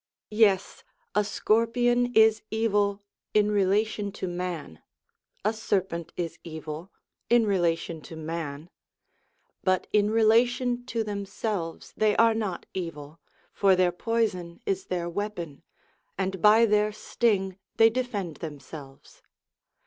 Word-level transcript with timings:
Yes, 0.31 0.83
a 1.13 1.23
scorpion 1.23 2.11
is 2.15 2.41
evil 2.49 3.03
in 3.35 3.51
relation 3.51 4.11
to 4.13 4.27
man; 4.27 4.81
a 5.45 5.53
serpent 5.53 6.11
is 6.17 6.39
evil, 6.43 6.91
in 7.29 7.45
rela 7.45 7.77
tion 7.77 8.01
to 8.09 8.15
man; 8.15 8.71
but 9.63 9.85
in 9.93 10.09
relation 10.09 10.87
to 10.87 11.03
themselves 11.03 11.93
they 11.95 12.17
are 12.17 12.33
not 12.33 12.65
evil, 12.73 13.19
for 13.53 13.75
their 13.75 13.91
poison 13.91 14.59
is 14.65 14.85
their 14.87 15.07
weapon, 15.07 15.61
and 16.17 16.41
by 16.41 16.65
their 16.65 16.91
sting 16.91 17.59
they 17.77 17.91
defend 17.91 18.37
themselves. 18.37 19.21